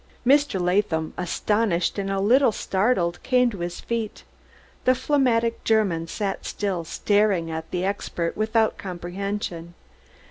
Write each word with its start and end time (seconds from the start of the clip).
_"Mr. 0.33 0.59
Latham, 0.59 1.13
astonished 1.15 1.99
and 1.99 2.09
a 2.09 2.19
little 2.19 2.51
startled, 2.51 3.21
came 3.21 3.51
to 3.51 3.59
his 3.59 3.79
feet; 3.81 4.23
the 4.83 4.95
phlegmatic 4.95 5.63
German 5.63 6.07
sat 6.07 6.43
still, 6.43 6.83
staring 6.83 7.51
at 7.51 7.69
the 7.69 7.85
expert 7.85 8.35
without 8.35 8.79
comprehension. 8.79 9.75